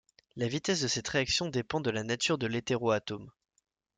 La 0.35 0.47
vitesse 0.47 0.81
de 0.81 0.87
cette 0.87 1.07
réaction 1.09 1.47
dépend 1.49 1.79
de 1.79 1.91
la 1.91 2.03
nature 2.03 2.39
de 2.39 2.47
l'hétéroatome. 2.47 3.29